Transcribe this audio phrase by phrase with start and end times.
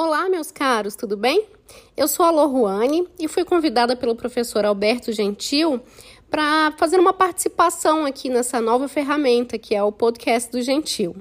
[0.00, 1.44] Olá, meus caros, tudo bem?
[1.96, 5.80] Eu sou a Loruane e fui convidada pelo professor Alberto Gentil
[6.30, 11.16] para fazer uma participação aqui nessa nova ferramenta que é o podcast do Gentil.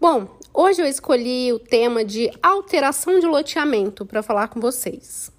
[0.00, 5.32] Bom, hoje eu escolhi o tema de alteração de loteamento para falar com vocês.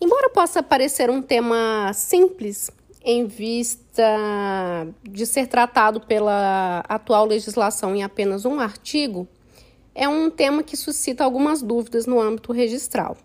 [0.00, 2.72] Embora possa parecer um tema simples
[3.04, 4.02] em vista
[5.04, 9.28] de ser tratado pela atual legislação em apenas um artigo,
[9.98, 13.16] é um tema que suscita algumas dúvidas no âmbito registral.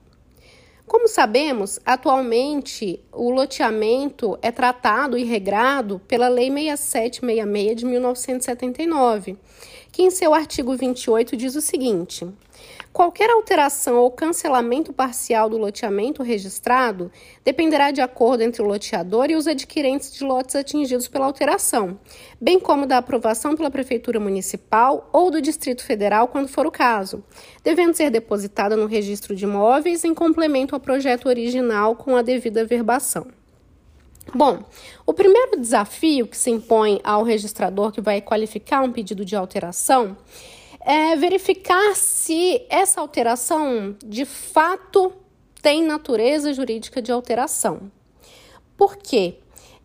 [0.85, 9.37] Como sabemos, atualmente o loteamento é tratado e regrado pela Lei 6766 de 1979,
[9.91, 12.27] que em seu artigo 28 diz o seguinte:
[12.93, 17.11] Qualquer alteração ou cancelamento parcial do loteamento registrado
[17.43, 21.99] dependerá de acordo entre o loteador e os adquirentes de lotes atingidos pela alteração,
[22.39, 27.23] bem como da aprovação pela Prefeitura Municipal ou do Distrito Federal, quando for o caso,
[27.63, 32.65] devendo ser depositada no registro de imóveis em complemento ao projeto original com a devida
[32.65, 33.27] verbação.
[34.33, 34.63] Bom,
[35.05, 40.15] o primeiro desafio que se impõe ao registrador que vai qualificar um pedido de alteração
[40.79, 45.13] é verificar se essa alteração de fato
[45.61, 47.91] tem natureza jurídica de alteração.
[48.75, 49.37] Por quê?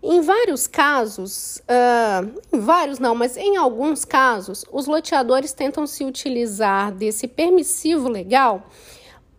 [0.02, 6.04] Em vários casos, uh, em vários não, mas em alguns casos, os loteadores tentam se
[6.04, 8.68] utilizar desse permissivo legal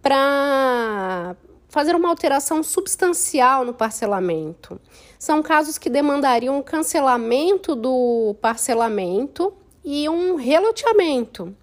[0.01, 1.35] para
[1.69, 4.79] fazer uma alteração substancial no parcelamento.
[5.17, 11.55] São casos que demandariam o cancelamento do parcelamento e um reloteamento.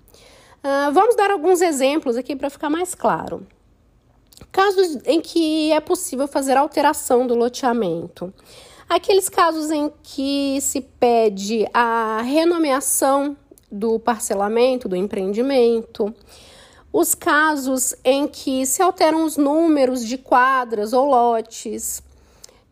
[0.62, 3.46] Uh, vamos dar alguns exemplos aqui para ficar mais claro.
[4.52, 8.32] Casos em que é possível fazer alteração do loteamento.
[8.88, 13.36] Aqueles casos em que se pede a renomeação
[13.70, 16.14] do parcelamento, do empreendimento.
[16.98, 22.02] Os casos em que se alteram os números de quadras ou lotes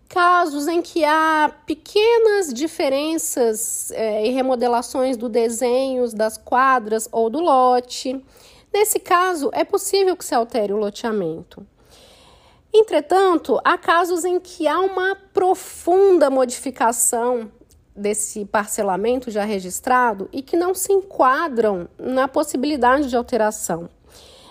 [0.08, 7.38] casos em que há pequenas diferenças é, e remodelações do desenhos das quadras ou do
[7.38, 8.18] lote.
[8.72, 11.66] Nesse caso, é possível que se altere o loteamento.
[12.72, 17.52] Entretanto, há casos em que há uma profunda modificação
[17.94, 23.90] desse parcelamento já registrado e que não se enquadram na possibilidade de alteração.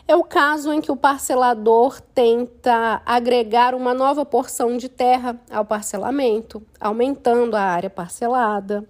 [0.05, 5.63] É o caso em que o parcelador tenta agregar uma nova porção de terra ao
[5.63, 8.85] parcelamento, aumentando a área parcelada.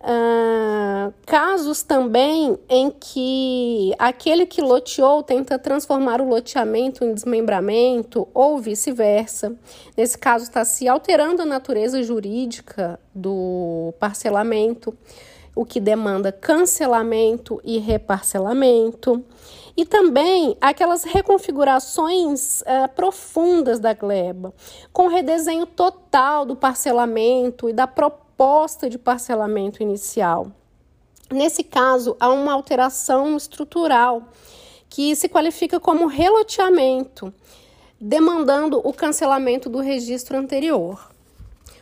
[0.00, 8.58] Uh, casos também em que aquele que loteou tenta transformar o loteamento em desmembramento ou
[8.58, 9.54] vice-versa.
[9.96, 14.96] Nesse caso, está se alterando a natureza jurídica do parcelamento,
[15.58, 19.24] o que demanda cancelamento e reparcelamento
[19.76, 24.54] e também aquelas reconfigurações uh, profundas da gleba,
[24.92, 30.52] com redesenho total do parcelamento e da proposta de parcelamento inicial.
[31.28, 34.28] Nesse caso, há uma alteração estrutural
[34.88, 37.34] que se qualifica como reloteamento,
[38.00, 41.10] demandando o cancelamento do registro anterior.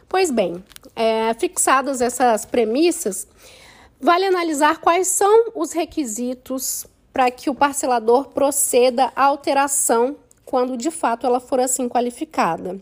[0.08, 3.26] Pois bem, é, fixadas essas premissas,
[4.00, 10.90] vale analisar quais são os requisitos para que o parcelador proceda à alteração quando de
[10.90, 12.80] fato ela for assim qualificada.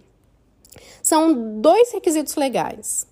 [1.02, 3.06] São dois requisitos legais: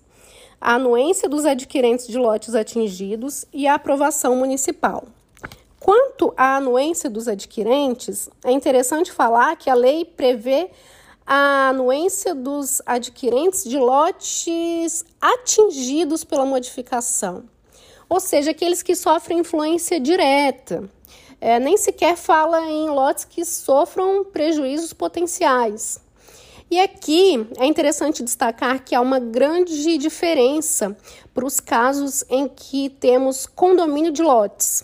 [0.59, 5.05] a anuência dos adquirentes de lotes atingidos e a aprovação municipal.
[5.79, 10.69] Quanto à anuência dos adquirentes, é interessante falar que a lei prevê
[11.25, 17.43] a anuência dos adquirentes de lotes atingidos pela modificação,
[18.13, 20.87] ou seja, aqueles que sofrem influência direta,
[21.41, 25.99] é, nem sequer fala em lotes que sofram prejuízos potenciais.
[26.69, 30.95] E aqui é interessante destacar que há uma grande diferença
[31.33, 34.83] para os casos em que temos condomínio de lotes,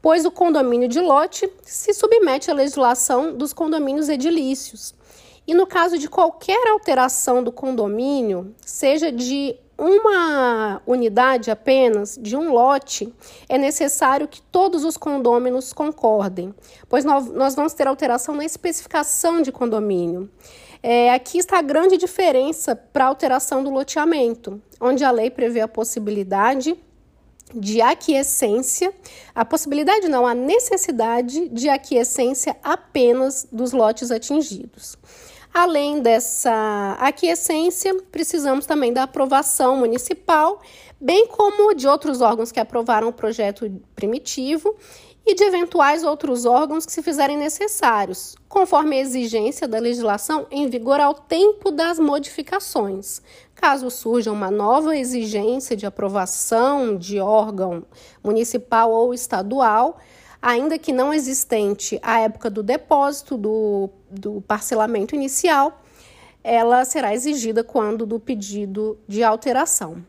[0.00, 4.94] pois o condomínio de lote se submete à legislação dos condomínios edilícios.
[5.46, 12.52] E no caso de qualquer alteração do condomínio, seja de uma unidade apenas de um
[12.52, 13.12] lote,
[13.48, 16.54] é necessário que todos os condôminos concordem,
[16.88, 20.30] pois nós vamos ter alteração na especificação de condomínio.
[20.82, 25.60] É, aqui está a grande diferença para a alteração do loteamento, onde a lei prevê
[25.60, 26.76] a possibilidade
[27.54, 28.92] de aquiescência,
[29.34, 34.96] a possibilidade não, a necessidade de aquiescência apenas dos lotes atingidos.
[35.54, 40.60] Além dessa aquiescência, precisamos também da aprovação municipal,
[41.00, 44.74] bem como de outros órgãos que aprovaram o projeto primitivo
[45.24, 50.68] e de eventuais outros órgãos que se fizerem necessários, conforme a exigência da legislação em
[50.68, 53.22] vigor ao tempo das modificações.
[53.54, 57.84] Caso surja uma nova exigência de aprovação de órgão
[58.24, 60.00] municipal ou estadual,
[60.44, 65.82] ainda que não existente à época do depósito do, do parcelamento inicial,
[66.44, 70.04] ela será exigida quando do pedido de alteração.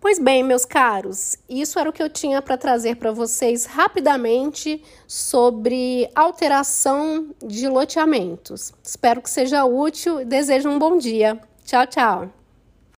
[0.00, 4.80] Pois bem, meus caros, isso era o que eu tinha para trazer para vocês rapidamente
[5.08, 8.72] sobre alteração de loteamentos.
[8.80, 11.36] Espero que seja útil e desejo um bom dia.
[11.64, 12.37] Tchau, tchau.